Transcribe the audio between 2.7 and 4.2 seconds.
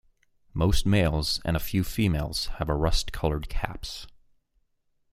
rust-colored caps.